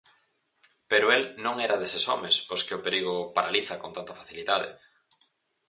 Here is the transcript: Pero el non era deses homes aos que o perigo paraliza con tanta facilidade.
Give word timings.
Pero 0.91 1.05
el 1.15 1.23
non 1.45 1.55
era 1.65 1.79
deses 1.81 2.05
homes 2.11 2.35
aos 2.49 2.61
que 2.65 2.77
o 2.77 2.83
perigo 2.85 3.13
paraliza 3.35 3.79
con 3.81 3.91
tanta 3.97 4.17
facilidade. 4.21 4.69